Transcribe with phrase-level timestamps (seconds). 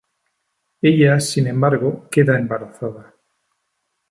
[0.81, 3.13] Ella, sin embargo, queda embarazada.